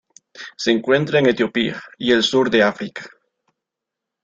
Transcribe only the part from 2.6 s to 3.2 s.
África.